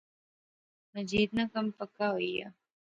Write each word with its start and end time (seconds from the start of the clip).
مجیدے 0.93 1.33
ناں 1.35 1.49
کم 1.53 1.65
پکا 1.77 2.07
ہوئی 2.13 2.31
آ 2.45 2.47